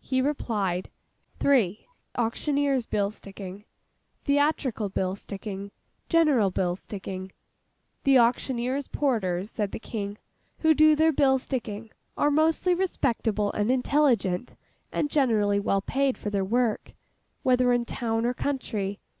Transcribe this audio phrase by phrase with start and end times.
[0.00, 0.90] He replied,
[1.38, 3.64] three—auctioneers' bill sticking,
[4.24, 5.70] theatrical bill sticking,
[6.08, 7.30] general bill sticking.
[8.02, 10.18] 'The auctioneers' porters,' said the King,
[10.58, 14.56] 'who do their bill sticking, are mostly respectable and intelligent,
[14.90, 16.92] and generally well paid for their work,
[17.44, 18.98] whether in town or country.